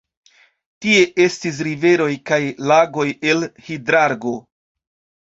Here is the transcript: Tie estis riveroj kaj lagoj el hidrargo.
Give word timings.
Tie 0.85 1.03
estis 1.25 1.59
riveroj 1.69 2.09
kaj 2.33 2.41
lagoj 2.73 3.09
el 3.35 3.49
hidrargo. 3.71 4.39